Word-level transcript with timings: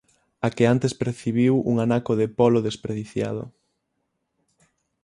A 0.45 0.47
que 0.55 0.65
antes 0.73 0.93
percibiu 1.01 1.53
un 1.71 1.75
anaco 1.85 2.13
de 2.21 2.27
polo 2.37 2.59
desperdiciado. 2.67 3.43